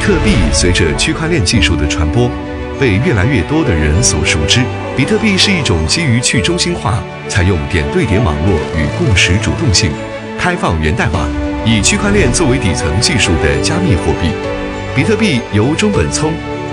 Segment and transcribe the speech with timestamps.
[0.00, 2.28] 特币随着区块链技术的传播，
[2.80, 4.60] 被越来越多的人所熟知。
[4.96, 9.90] 比特币是一种基于去中心化、采用点对点网络与共识主动性、
[10.38, 11.28] 开放源代码、
[11.64, 14.30] 以区块链作为底层技术的加密货币。
[14.96, 16.32] 比特币由中本聪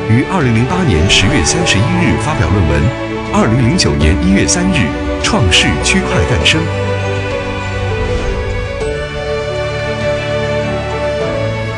[0.09, 2.81] 于二零零八年十月三十一日发表论文，
[3.33, 4.87] 二零零九年一月三日
[5.21, 6.86] 创世区块诞生。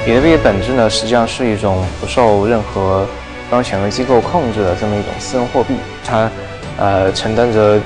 [0.05, 3.07] 比特币的本质呢，实际上是一种不受任何
[3.51, 5.75] 当权威机构控制的这么一种私人货币，
[6.05, 6.31] 它
[6.79, 7.81] 呃承担着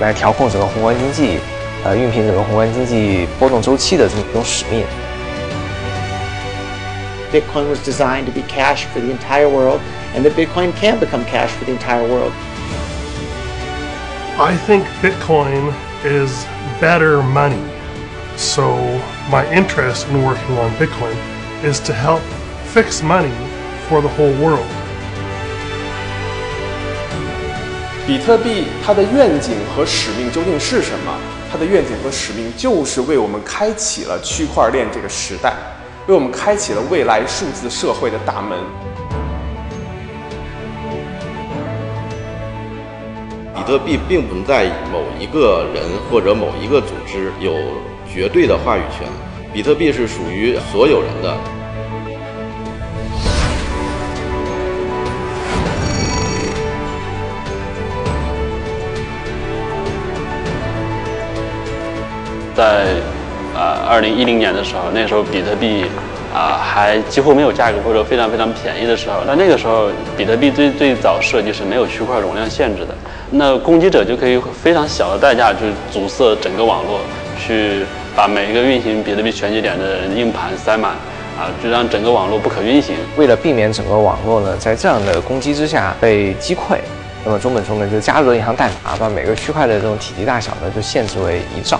[0.00, 1.38] 来调控整个宏观经济、
[1.84, 4.84] 呃熨平整个宏观经济波动周期的这么一种使命。
[7.32, 9.80] Bitcoin was designed to be cash for the entire world,
[10.14, 12.32] and that Bitcoin can become cash for the entire world.
[14.38, 15.72] I think Bitcoin
[16.04, 16.46] is
[16.78, 17.56] better money.
[18.36, 18.76] So,
[19.30, 21.16] my interest in working on Bitcoin
[21.63, 22.21] is to help
[22.73, 23.31] fix money
[23.89, 24.65] for the whole world.
[28.05, 31.13] 比特币它的愿景和使命究竟是什么？
[31.51, 35.53] 它的愿景和使命就是为我们开启了区块链这个时代，
[36.07, 38.57] 为我们开启了未来数字社会的大门。
[43.55, 47.53] 比特币并不在某一个人或者某一个组织有
[48.09, 49.05] 绝对的话语权。
[49.53, 51.35] 比特币是属于所有人的。
[62.55, 62.87] 在
[63.53, 65.85] 呃二零一零年的时候，那时候比特币
[66.33, 69.17] 啊还几乎没有价格，或者非常非常便宜的时候。
[69.27, 72.95] 那那个时候，比特币最最早设计是没有区块容量限制的，
[73.29, 75.59] 那攻击者就可以非常小的代价去
[75.91, 76.99] 阻塞整个网络，
[77.37, 77.85] 去
[78.17, 80.93] 把每一个运行比特币全节点的硬盘塞满，
[81.37, 82.95] 啊，就让整个网络不可运行。
[83.15, 86.79] 为了避免整个网络呢在这样的攻击之下被击溃，
[87.23, 91.79] 那么中本聪呢就加入了一行代码，把每个区块的这种体积大小呢就限制为一兆。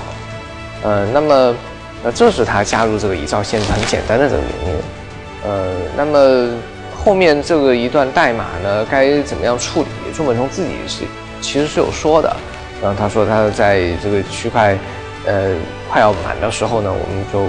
[0.84, 1.56] 呃，那么，
[2.04, 4.82] 呃，这是他加入这个一兆限制很简单的这个原因。
[5.44, 6.50] 呃，那么
[6.96, 10.14] 后面这个一段代码呢，该怎么样处理？
[10.16, 11.04] 中本聪自己是
[11.42, 12.32] 其实是有说的。
[12.80, 14.78] 然后他说他在这个区块，
[15.28, 15.54] 呃，
[15.92, 17.40] 快要满的时候呢，我们就，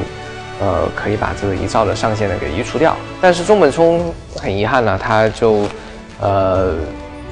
[0.61, 2.95] 呃，可以把这个一兆的上限呢给移除掉。
[3.21, 5.67] 但是中本聪很遗憾呢，他就，
[6.21, 6.75] 呃，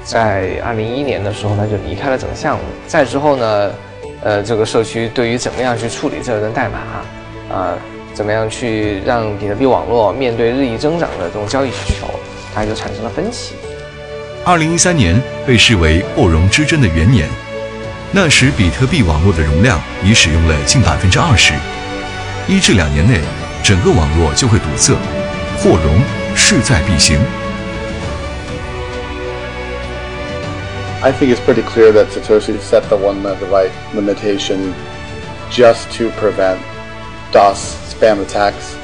[0.02, 2.62] 在二零一一年的时候他就离开了整个项目。
[2.86, 3.70] 再之后呢？
[4.22, 7.74] 呃，这个社区对于怎么样去处理这段代码，啊，
[8.14, 12.08] 怎么样去让比特币网络面对日益增长的这种交易需求，
[12.52, 13.54] 它就产生了分歧。
[14.42, 17.28] 二零一三年被视为扩容之争的元年，
[18.15, 21.53] 那时比特币网络的容量已使用了近百分之二十，
[22.47, 23.19] 一至两年内，
[23.63, 24.93] 整个网络就会堵塞，
[25.61, 26.01] 扩容
[26.35, 27.17] 势在必行。
[31.01, 34.73] I think it's pretty clear that Satoshi set the one megabyte limitation
[35.49, 36.59] just to prevent
[37.31, 38.75] DOS spam attacks,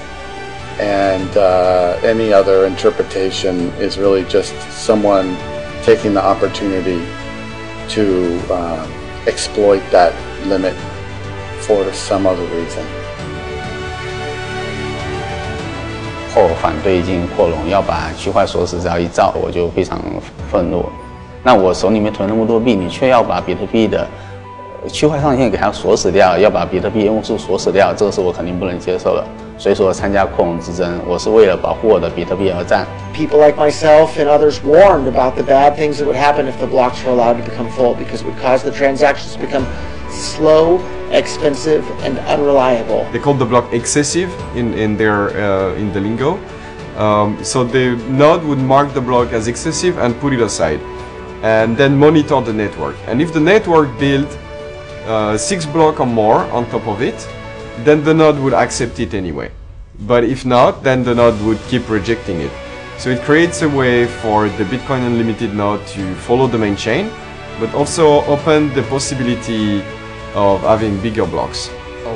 [0.80, 5.36] and uh, any other interpretation is really just someone
[5.84, 7.02] taking the opportunity
[7.90, 8.88] to uh,
[9.27, 10.13] exploit that
[10.49, 10.75] limit
[11.61, 12.83] for some other reason.
[16.35, 20.01] 后反对进行扩容，要把区块锁死只要一造，我就非常
[20.51, 20.85] 愤怒。
[21.45, 24.09] 那我手里面囤那么多币，你却要把比特币的
[24.89, 29.25] 区块上限给它锁死掉，要把比特币用户数锁死掉，这个是我肯定不能接受的。
[29.62, 32.86] 所以说，参加扩容之争，我是为了保护我的比特币而战。
[33.14, 37.04] People like myself and others warned about the bad things that would happen if the blocks
[37.04, 39.66] were allowed to become full, because it would cause the transactions to become
[40.12, 40.80] slow,
[41.12, 43.06] expensive, and unreliable.
[43.12, 46.38] They called the block excessive in in their uh, in the lingo.
[46.98, 50.80] Um, so the node would mark the block as excessive and put it aside
[51.44, 52.96] and then monitor the network.
[53.08, 54.28] And if the network built
[55.08, 57.28] uh, six blocks or more on top of it,
[57.86, 59.52] then the node would accept it anyway.
[60.00, 62.52] But if not, then the node would keep rejecting it.
[63.00, 67.10] So it creates a way for the Bitcoin Unlimited node to follow the main chain,
[67.60, 69.82] but also open the possibility
[70.36, 71.70] of having bigger blocks.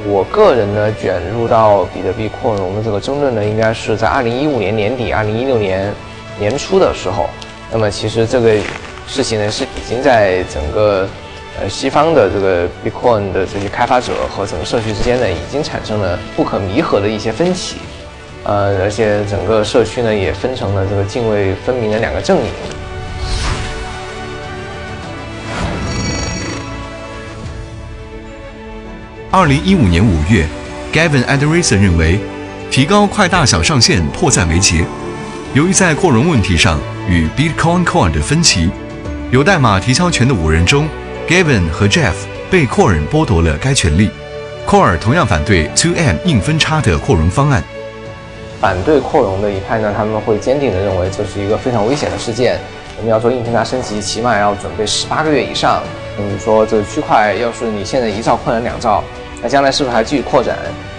[0.07, 5.94] 我个人呢，卷入到比特币扩容的这个争论呢，应该是在二零一五年年底、二零一六年
[6.39, 7.30] 年初的时候。
[7.72, 8.56] 那么其实这个
[9.07, 11.07] 事情呢是已经在整个
[11.58, 17.76] 呃西方的这个 Bitcoin 的这些开发者和整个社区之间呢，已经产生了不可弥合的一些分歧，
[18.44, 22.44] 呃，而且整个社区呢也分成了这个泾渭分明的两个阵营。
[29.31, 30.47] 二零一五年五月
[30.93, 32.19] ，Gavin Andresen 认为，
[32.70, 34.85] 提高快大小上限迫在眉睫。
[35.53, 38.70] 由于在扩容问题上与 Bitcoin Core 的分歧，
[39.31, 40.88] 有代码提交权的五人中
[41.28, 42.14] ，Gavin 和 Jeff
[42.50, 44.11] 被扩人剥夺了该权利。
[44.67, 47.62] Core 同样反对 2M 硬分叉的扩容方案。
[48.61, 52.58] 反对扩容的一派呢，他们会坚定地认为这是一个非常危险的事件。
[52.99, 55.82] 我们要做硬分叉升级，起码要准备十八个月以上。
[56.19, 59.05] 你说这个区块要是你现在一兆扩展两兆，
[59.43, 60.56] 那将来是不是还继续扩展？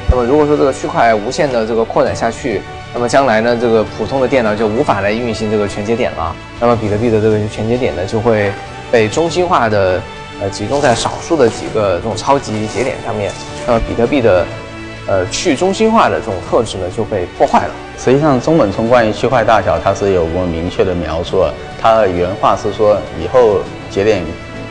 [0.10, 2.62] 那么如果说这个区块无限的这个扩展下去，
[2.94, 6.36] 那么将来呢，这个普通的电脑就无法来运行这个全节点了。
[6.60, 8.52] 那么比特币的这个全节点呢，就会
[8.92, 10.00] 被中心化的
[10.42, 13.32] 呃集中在少数的几个这种超级节点上面。
[13.66, 14.46] 那么比特币的
[15.08, 17.74] 呃去中心化的这种特质呢就被破坏了。
[17.98, 21.44] 实际上，中本聪关于区块大小它是有过明确的描述，
[21.82, 23.58] 它的原话是说，以后
[23.90, 24.24] 节点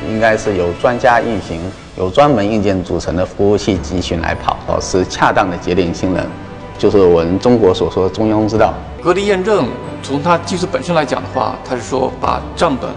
[0.09, 1.61] 应该是由专家运行，
[1.99, 6.25] 由专门硬件组成的服务器集群来跑，保持恰当的节点性能，
[6.79, 8.73] 就是我们中国所说的中庸之道。
[9.03, 9.69] 隔离验证
[10.03, 12.89] 从它技术本身来讲的话，它是说把账本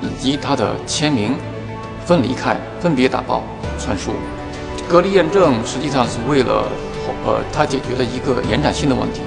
[0.00, 1.36] 以及它的签名
[2.06, 3.42] 分离开，分别打包
[3.78, 4.12] 传输。
[4.88, 6.64] 隔离验证实际上是为了
[7.26, 9.20] 呃，它解决了一个延展性的问题。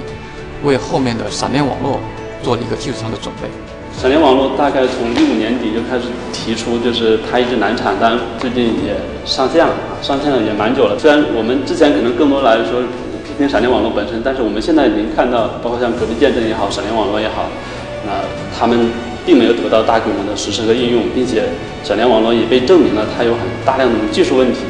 [0.64, 1.98] 为后面的闪电网络
[2.42, 3.48] 做了一个技术上的准备。
[3.96, 10.98] 闪电网络大概从一五年底就开始提出，就是它一直难产，但最近也上线了，上线了也蛮久了。
[10.98, 12.80] 虽然我们之前可能更多来说
[13.24, 17.44] 批评闪电网络本身，但是我们现在已经看到，包括像隔离见证也好，闪电网络也好，
[18.04, 18.12] 那
[18.56, 18.88] 他们
[19.24, 21.44] 并没有得到大规模的实施和应用，并且
[21.82, 24.60] 闪电网络也被证明了它有很大量的技术问题，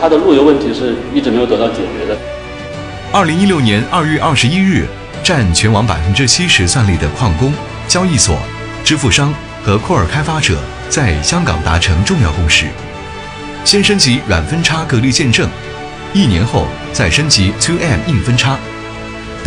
[0.00, 2.16] 它的路由问题是一直没有得到解决的。
[3.12, 4.86] 二零一六年二月二十一日。
[5.22, 7.52] 占全网百分之七十算力的矿工、
[7.88, 8.38] 交易所、
[8.84, 9.34] 支付商
[9.64, 10.56] 和库尔开发者
[10.88, 12.66] 在香港达成重要共识，
[13.64, 15.50] 先升级软分叉隔离见证，
[16.12, 18.56] 一年后再升级 To M 硬分叉。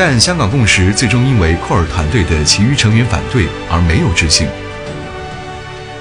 [0.01, 4.47] 但香港共识最终因为库尔团队的其余成员反对而没有执行。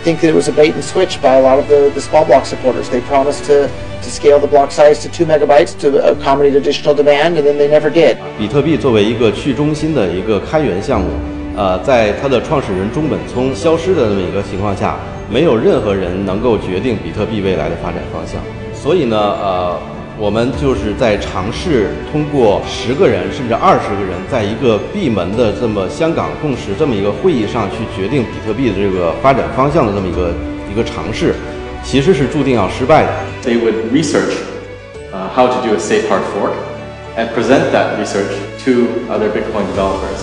[0.04, 2.24] think that it was a bait and switch by a lot of the, the small
[2.24, 2.88] block supporters.
[2.88, 7.38] They promised to, to scale the block size to two megabytes to accommodate additional demand,
[7.38, 8.18] and then they never did.
[8.38, 11.08] 比特币作为一个去中心的一个开源项目，
[11.56, 14.96] 呃，在它的创始人中本聪消失的这么一个情况下，
[15.28, 18.40] 没有任何人能够决定比特币未来的发展方向。
[18.72, 19.76] 所以呢，呃。
[20.17, 30.33] 我们就是在尝试通过十个人甚至二十个人，在一个闭门的这么香港共识这么一个会议上去决定比特币的这个发展方向的这么一个
[30.71, 31.33] 一个尝试，
[31.83, 33.09] 其实是注定要失败的。
[33.43, 34.37] They would research
[35.11, 36.53] uh, how to do a safe hard fork
[37.17, 40.21] and present that research to other Bitcoin developers.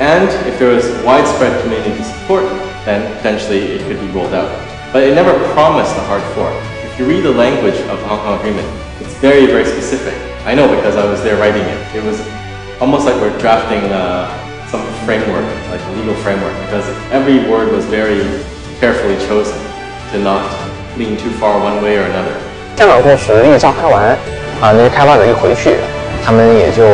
[0.00, 2.44] And if there was widespread community support,
[2.84, 4.50] then potentially it could be rolled out.
[4.92, 6.54] But it never promised a hard fork.
[6.92, 8.66] If you read the language of the Hong Kong Agreement,
[9.00, 10.14] it's very, very specific.
[10.46, 11.78] I know because I was there writing it.
[11.94, 12.20] It was
[12.80, 14.26] almost like we're drafting uh,
[14.70, 18.22] some framework, like a legal framework, because every word was very
[18.80, 19.58] carefully chosen
[20.12, 20.42] to not
[20.96, 22.34] lean too far one way or another.
[22.76, 24.16] 香港共识那个召开完
[24.60, 25.76] 啊，那些开发者一回去，
[26.24, 26.84] 他们也就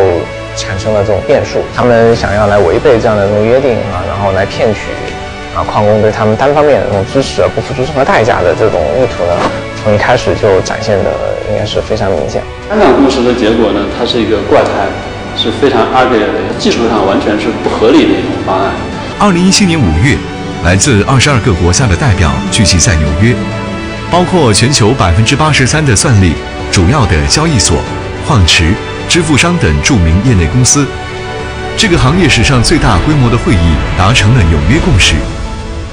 [0.56, 1.60] 产生了这种变数。
[1.76, 4.80] 他们想要来违背这样的这种约定啊，然后来骗取
[5.54, 9.34] 啊矿工对他们单方面的这种支持而不付出任何代价的这种意图呢，
[9.81, 11.11] 从一开始就展现的
[11.49, 12.43] 应该是非常明显。
[12.69, 14.87] 香港共识的结果呢，它是一个怪胎，
[15.37, 16.27] 是非常 ugly 的，
[16.59, 18.71] 技术上完全是不合理的一种方案。
[19.19, 20.17] 二零一七年五月，
[20.63, 23.33] 来自二十二个国家的代表聚集在纽约，
[24.11, 26.33] 包括全球百分之八十三的算力、
[26.71, 27.77] 主要的交易所、
[28.27, 28.73] 矿池、
[29.07, 30.85] 支付商等著名业内公司。
[31.77, 35.15] 这个行业史上最大规模的会议达成了纽约共识，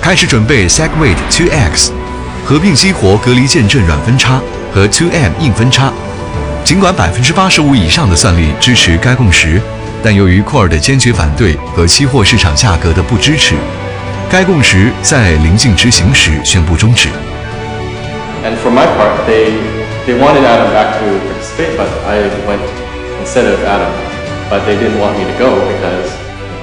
[0.03, 1.96] 开始准备 Segwit 2x。
[2.47, 4.41] 合并激活隔离见证软分叉
[4.73, 5.93] 和 2M 硬分叉。
[6.63, 9.61] 尽管百分之八十五以上的算力支持该共识，
[10.01, 13.57] 但由于库尔的坚决反对和期货市场价格的不支持，
[14.31, 17.09] 该共识在临近执行时宣布终止。
[18.45, 19.51] And for my part, they
[20.07, 22.63] they wanted Adam back to participate, but I went
[23.25, 23.91] instead of Adam.
[24.49, 26.15] But they didn't want me to go because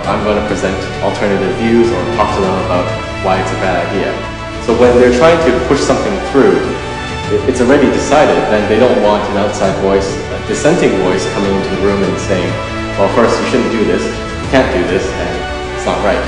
[0.08, 2.88] I'm going to present alternative views or talk to them about
[3.26, 4.33] why it's a bad idea.
[4.66, 6.56] So when they're trying to push something through,
[7.52, 11.70] it's already decided, then they don't want an outside voice, a dissenting voice coming into
[11.76, 12.48] the room and saying,
[12.96, 16.22] well, first, you shouldn't do this, you can't do this, and it's not right.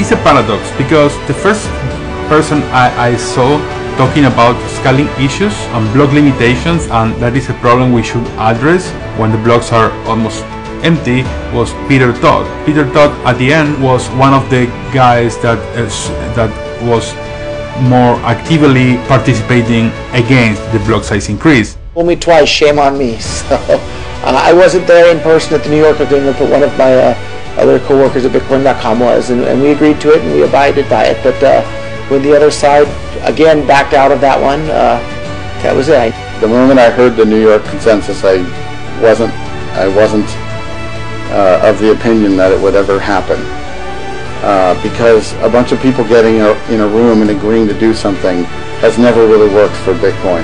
[0.00, 1.68] It's a paradox because the first
[2.26, 3.58] person I, I saw
[3.96, 8.90] talking about scaling issues and block limitations, and that is a problem we should address
[9.20, 10.42] when the blocks are almost
[10.82, 11.22] empty
[11.54, 12.48] was Peter Todd.
[12.66, 15.86] Peter Todd at the end was one of the guys that uh,
[16.34, 17.14] that was
[17.82, 21.76] more actively participating against the block size increase.
[21.94, 23.18] Told me twice, shame on me.
[24.20, 26.76] So uh, I wasn't there in person at the New York agreement, but one of
[26.76, 27.14] my uh,
[27.56, 31.04] other coworkers at Bitcoin.com was, and, and we agreed to it and we abided by
[31.04, 31.22] it.
[31.22, 31.62] But uh,
[32.10, 32.86] when the other side
[33.22, 35.00] again backed out of that one, uh,
[35.62, 36.12] that was it.
[36.40, 38.36] The moment I heard the New York consensus, I
[39.00, 39.32] wasn't
[39.72, 40.28] I wasn't
[41.32, 43.40] uh, of the opinion that it would ever happen.
[44.42, 47.92] Uh, because a bunch of people getting a, in a room and agreeing to do
[47.92, 48.44] something
[48.80, 50.40] has never really worked for Bitcoin.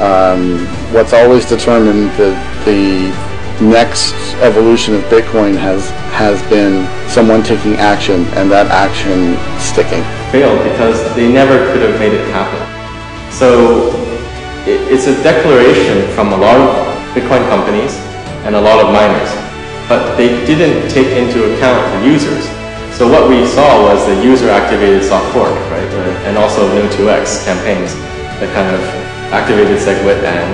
[0.00, 0.58] Um,
[0.92, 3.08] what's always determined the, the
[3.64, 10.02] next evolution of Bitcoin has has been someone taking action and that action sticking.
[10.30, 12.60] Failed because they never could have made it happen.
[13.32, 13.90] So
[14.66, 17.96] it, it's a declaration from a lot of Bitcoin companies
[18.44, 19.30] and a lot of miners,
[19.88, 22.57] but they didn't take into account the users.
[22.98, 25.86] So what we saw was the user-activated soft fork, right,
[26.26, 27.94] and also No2x campaigns
[28.40, 28.82] that kind of
[29.30, 30.50] activated SegWit and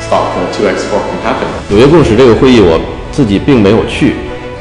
[0.00, 1.52] stopped the 2x fork from happening.
[1.68, 2.80] 纽约共识这个会议我
[3.12, 4.14] 自己并没有去，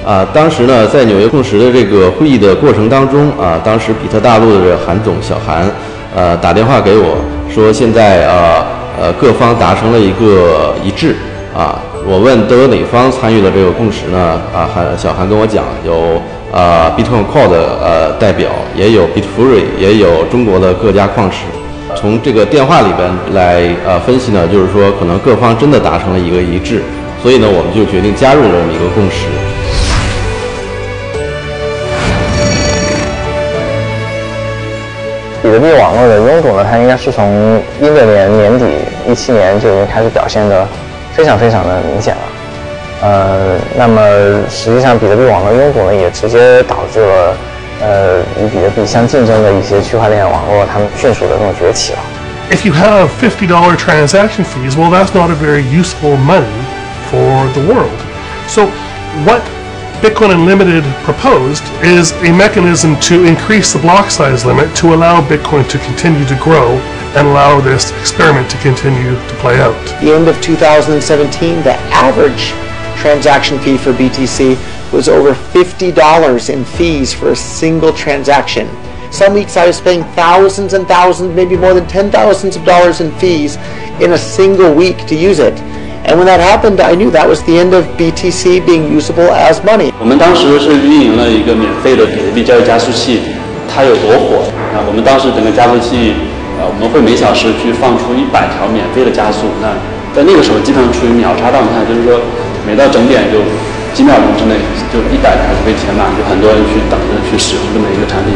[0.05, 5.65] 啊，当时呢在纽约共识的这个会议的过程当中啊，当时比特大陆的这个韩总小韩，
[6.13, 7.15] 呃打电话给我
[7.49, 8.65] 说现在呃
[8.99, 11.15] 呃各方达成了一个一致
[11.55, 14.41] 啊，我问都有哪方参与了这个共识呢？
[14.53, 16.21] 啊韩小韩跟我讲有。
[16.53, 21.39] 呃，Bitcoin Core 的呃代表，也有 Bitfury，也有中国的各家矿石。
[21.95, 26.83] 从这个电话里边来呃分析呢，就是说可能各方真的达成了一个一致，
[27.23, 29.25] 所以呢，我们就决定加入了这么一个共识。
[35.41, 38.65] 比特币网络的拥堵呢，它应该是从一六年年底、
[39.07, 40.67] 一七年就已经开始表现的
[41.13, 42.32] 非常非常的明显了。
[43.02, 44.00] 呃，那么
[44.50, 47.36] 实际上，比特币网络拥堵呢，也直接导致了
[47.80, 51.98] 呃与比特币相竞争的一些区块链网络，它们迅速的这种崛起了。
[52.50, 56.46] If you have $50 transaction fees, well, that's not a very useful money
[57.10, 57.98] for the world.
[58.48, 58.68] So,
[59.26, 59.42] what
[60.00, 65.68] Bitcoin Unlimited proposed is a mechanism to increase the block size limit to allow Bitcoin
[65.68, 66.80] to continue to grow
[67.14, 69.76] and allow this experiment to continue to play out.
[70.00, 72.54] the end of 2017, the average
[72.96, 74.56] transaction fee for BTC
[74.92, 78.66] was over $50 in fees for a single transaction.
[79.10, 83.00] Some weeks I was paying thousands and thousands, maybe more than ten thousands of dollars
[83.00, 83.56] in fees
[84.00, 85.54] in a single week to use it.
[86.04, 89.60] And when that happened, I knew that was the end of BTC being usable as
[89.64, 89.92] money.
[90.00, 93.20] 我们当时是运营了一个免费的比特币交易加速器，
[93.68, 94.80] 它有多火啊？
[94.88, 96.12] 我们当时整个加速器，
[96.56, 99.68] 呃，我们会每小时去放出一百条免费的加速，那
[100.16, 102.20] 在那个时候基本上处于秒杀状态，就是说
[102.65, 103.39] 每到整点就
[103.93, 104.55] 几秒钟之内
[104.91, 108.33] 就一百台被填满，就很多人去等着去使用这么一个产品。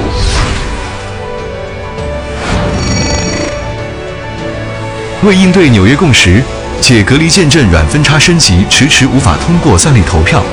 [5.23, 6.41] 为应对纽约共识，
[6.81, 10.43] 且隔离见证软分叉升级迟迟无法通过算力投票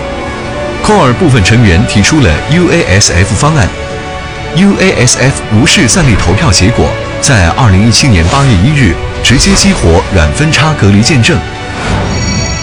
[0.84, 3.68] ，Core 部分成员提出了 UASF 方案。
[4.56, 6.86] UASF 无视算力投票结果，
[7.20, 11.36] 在2017年8月1日直接激活软分叉隔离见证。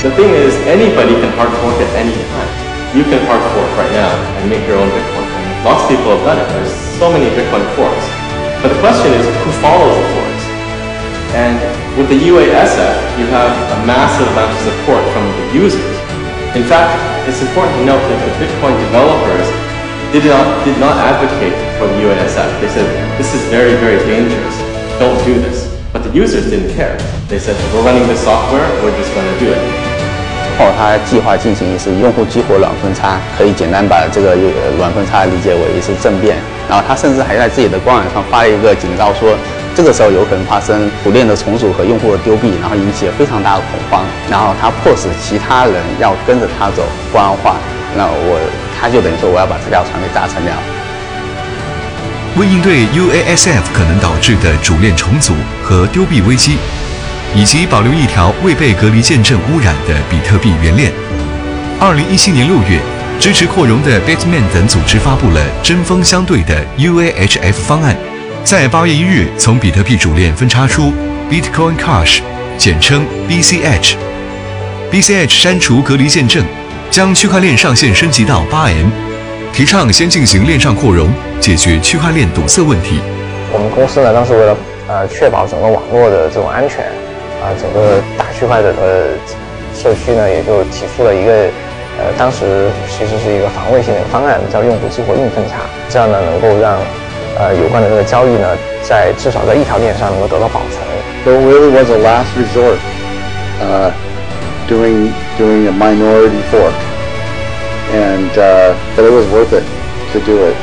[0.02, 2.52] The thing is, anybody can hard fork at any time.
[2.98, 4.10] You can hard fork right now
[4.42, 5.30] and make your own Bitcoin.
[5.30, 6.50] And lots of people have done it.
[6.58, 8.02] There's so many Bitcoin forks.
[8.66, 10.44] But the question is, who follows the forks?
[11.38, 11.62] And
[12.02, 15.94] with the UASF, you have a massive amount of support from the users.
[16.58, 16.98] In fact,
[17.30, 19.46] it's important to note that the Bitcoin developers
[20.10, 22.50] did not, did not advocate for the UASF.
[22.58, 22.90] They said,
[23.22, 24.58] this is very, very dangerous.
[24.98, 25.70] Don't do this.
[25.94, 26.98] But the users didn't care.
[27.30, 29.91] They said, we're running this software, we're just going to do it.
[30.62, 34.36] 后它计划进行一次用户激活软分叉，可以简单把这个
[34.78, 36.38] 软分叉理解为一次政变。
[36.70, 39.36] 然后他甚至还在自己的官网上发了一个警告说，
[39.76, 44.06] 这个时候有可能发生普链的重组和用户的丢币，然后引起了非常大的恐慌。
[44.30, 47.56] 然后他迫使其他人要跟着他走，不然的话，
[47.98, 48.40] 那我
[48.80, 50.54] 他就等于说我要把这条船给炸沉掉。
[52.38, 56.58] 为应对 UASF 可能导致的主链重组和丢币危机，
[57.34, 60.92] 以及保留一条未被隔离见证污染的比特币原链，
[61.80, 62.78] 二零一七年六月，
[63.20, 67.96] 支持扩容的 Bitmain 等组织发布了针锋相对的 UAHF 方案，
[68.44, 70.92] 在八月一日从比特币主链分叉出
[71.30, 72.20] Bitcoin Cash，
[72.58, 73.96] 简称 BCH。
[74.92, 76.44] BCH 删除隔离见证，
[76.90, 78.90] 将区块链上限升级到八 M，
[79.54, 81.10] 提倡先进行链上扩容，
[81.40, 83.00] 解决区块链堵塞问题。
[83.54, 84.58] 我们公司呢，当时为了
[84.90, 86.86] 呃确保整个网络的这种安全，
[87.43, 89.15] 啊、整个大区块的呃
[89.75, 91.33] 社区呢，也就提出了一个
[91.99, 96.79] 呃当时其实是一个防卫性的一个方案，叫用户激活硬分叉，这样呢能够让
[97.39, 100.81] 呃有关的这个交易呢，在至少在一条链上能够得到保存。
[101.25, 102.79] So it really was a last resort
[103.61, 103.91] uh,
[104.69, 106.73] doing doing a minority fork.
[107.93, 109.65] and uh, but it was worth it
[110.13, 110.57] to do it.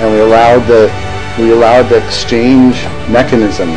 [0.00, 0.92] And we allowed the
[1.38, 3.70] we allowed the exchange mechanism,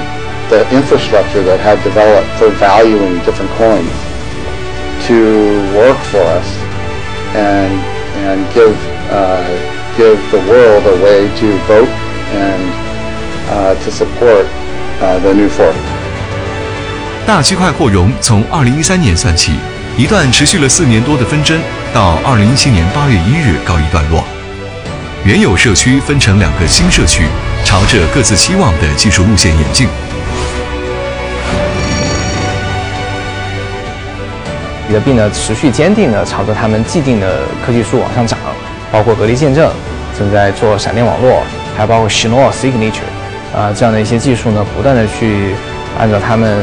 [0.49, 3.91] The infrastructure that had developed for valuing different coins,
[5.07, 5.15] to
[5.75, 6.47] work for us,
[7.35, 7.73] and
[8.27, 8.75] and give
[9.11, 9.45] uh,
[9.97, 11.91] give the world a way to vote
[12.33, 12.63] and
[13.51, 14.47] uh, to support
[15.01, 15.75] uh, the new fork.
[17.27, 19.53] 大区块扩容从二零一三年算起，
[19.97, 21.61] 一段持续了四年多的纷争，
[21.93, 24.25] 到二零一七年八月一日告一段落。
[25.25, 27.25] 原有社区分成两个新社区，
[27.65, 29.89] 朝着各自期望的技术路线演进。
[34.87, 38.39] 比特币呢持续坚定地朝着他们既定的科技树往上涨，
[38.93, 39.71] 包括隔离见证，
[40.19, 41.43] 正在做闪电网络，
[41.77, 43.11] 还包括 Schnorr Signature，
[43.57, 45.55] 啊这样的一些技术呢，不断的去
[45.99, 46.59] 按照他们，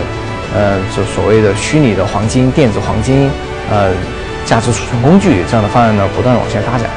[0.56, 3.30] 呃，就所谓的虚拟的黄金、电子黄金，
[3.70, 3.92] 呃，
[4.46, 6.88] 价值储存工具这样的方案呢，不断往前发展。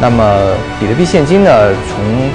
[0.00, 1.50] 那么比特币现金呢，
[1.88, 2.30] 从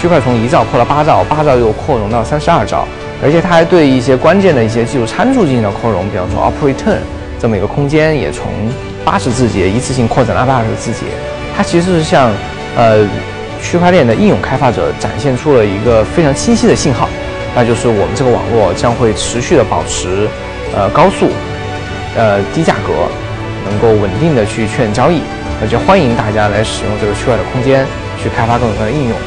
[0.00, 2.86] 区块从一兆破了八兆，八兆又扩容到三十二兆，
[3.22, 7.00] 而且它还对一些关键的一些技术参数进行了扩容，比方说 Operate Turn
[7.40, 8.52] 这么一个空间也从
[9.04, 11.06] 八十字节一次性扩展到八十字节。
[11.56, 12.30] 它其实是向
[12.76, 13.04] 呃
[13.62, 17.08] 区块链的应用开发者展现出了一个非常清晰的信号，
[17.54, 20.28] 那就是我们这个网络将会持续的保持
[20.74, 21.28] 呃高速、
[22.16, 22.92] 呃低价格，
[23.68, 25.20] 能够稳定的去确认交易。
[25.62, 27.84] 而且欢迎大家来使用这个区块的空间
[28.22, 29.18] 去开发各种各样的应用。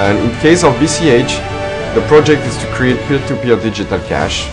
[0.00, 1.38] And in case of BCH,
[1.94, 4.48] the project is to create peer-to-peer digital cash.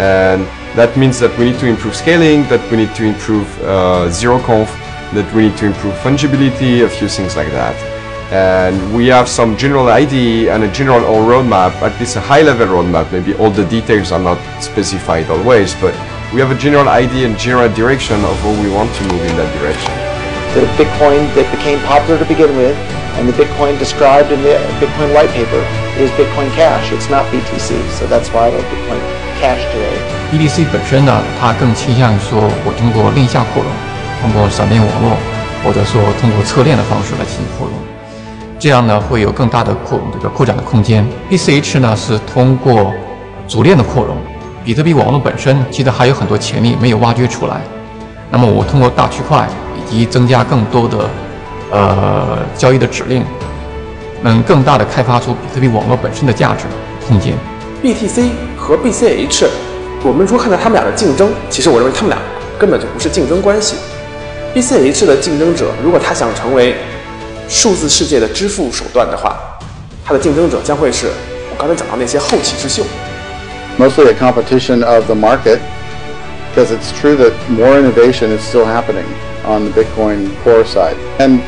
[0.00, 0.46] And
[0.76, 4.38] that means that we need to improve scaling, that we need to improve uh, zero
[4.40, 4.70] conf,
[5.14, 7.76] that we need to improve fungibility, a few things like that.
[8.30, 12.68] And we have some general idea and a general roadmap, at least a high level
[12.68, 13.10] roadmap.
[13.10, 15.94] Maybe all the details are not specified always, but
[16.34, 19.34] we have a general idea and general direction of where we want to move in
[19.40, 19.90] that direction.
[20.52, 22.76] The Bitcoin that became popular to begin with,
[23.16, 25.64] and the Bitcoin described in the Bitcoin white paper
[25.96, 26.92] is Bitcoin Cash.
[26.92, 29.96] It's not BTC, so that's why I like Bitcoin Cash today.
[30.32, 33.70] BTC 本身呢，它更倾向于说我通过链下扩容，
[34.20, 35.16] 通过闪电网络，
[35.62, 37.76] 或者说通过侧链的方式来进行扩容，
[38.58, 41.06] 这样呢会有更大的扩这个扩展的空间。
[41.30, 42.92] BCH 呢是通过
[43.46, 44.16] 主链的扩容，
[44.64, 47.60] 比特币网络本身其实还有很多潜力没有挖掘出来。
[48.30, 51.08] 那么我通过大区块以及增加更多的
[51.70, 53.24] 呃交易的指令，
[54.20, 56.64] 能更大的开发出比特币网络本身的价值
[57.06, 57.34] 空间。
[57.83, 59.47] BTC 和 BCH，
[60.03, 62.17] 我们说看到他们俩的竞争，其实我认为他们俩
[62.57, 63.75] 根本就不是竞争关系。
[64.55, 66.75] BCH 的竞争者，如果他想成为
[67.49, 69.37] 数字世界的支付手段的话，
[70.05, 71.07] 他的竞争者将会是
[71.49, 72.83] 我刚才讲到那些后起之秀。
[73.77, 75.59] Mostly a competition of the market,
[76.53, 79.05] because it's true that more innovation is still happening
[79.43, 80.95] on the Bitcoin core side.
[81.17, 81.39] And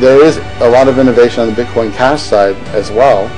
[0.00, 3.30] there is a lot of innovation on the Bitcoin Cash side as well.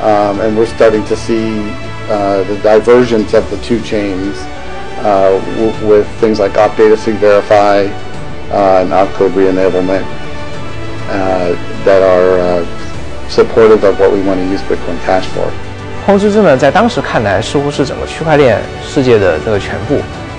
[0.00, 1.70] Um, and we're starting to see
[2.10, 4.36] uh, the divergence of the two chains
[5.02, 7.88] uh, w- with things like op data sig verify
[8.52, 10.04] uh, and opcode re-enablement
[11.08, 12.66] uh, that are uh,
[13.30, 15.48] supportive of what we want to use Bitcoin Cash for.
[16.04, 19.94] 矿之争呢，在当时看来似乎是整个区块链世界的这个全部，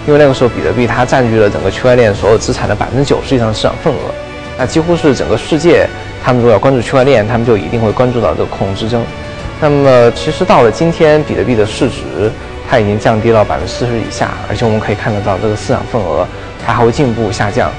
[0.05, 4.13] 因为那个时候比特币它占据了整个区块链所有资产的百分之九十以上的市场份额，
[4.57, 5.87] 那几乎是整个世界，
[6.23, 9.01] 他们如果要关注区块链，他们就一定会关注到这个矿之争。
[9.62, 12.28] 那么其实到了今天，比特币的市值
[12.68, 16.26] 它已经降低到百分之四十以下，而且我们可以看得到这个市场份额
[16.66, 17.70] 它还会进一步下降。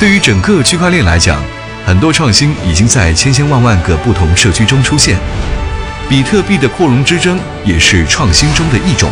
[0.00, 1.38] 对于整个区块链来讲，
[1.84, 5.18] 很多创新已经在千千万万个不同社区中出现。
[6.08, 9.10] 比特币的扩容之争也是创新中的一种。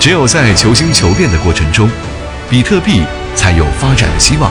[0.00, 1.88] 只有在求新求变的过程中，
[2.50, 3.04] 比特币
[3.36, 4.50] 才有发展的希望。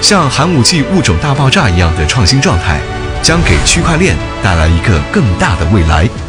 [0.00, 2.78] 像寒武纪物种大爆炸一样的创新状态，
[3.22, 6.27] 将给区块链带来一个更大的未来。